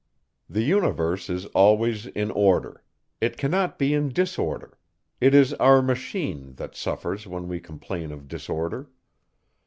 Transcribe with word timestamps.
The 0.49 0.63
universe 0.63 1.29
is 1.29 1.45
always 1.53 2.07
in 2.07 2.31
order. 2.31 2.83
It 3.21 3.37
cannot 3.37 3.77
be 3.77 3.93
in 3.93 4.09
disorder. 4.09 4.79
It 5.19 5.35
is 5.35 5.53
our 5.53 5.83
machine, 5.83 6.53
that 6.55 6.75
suffers, 6.75 7.27
when 7.27 7.47
we 7.47 7.59
complain 7.59 8.11
of 8.11 8.27
disorder. 8.27 8.89